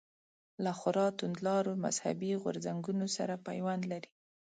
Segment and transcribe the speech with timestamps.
[0.63, 4.11] له خورا توندلارو مذهبي غورځنګونو سره پیوند لري.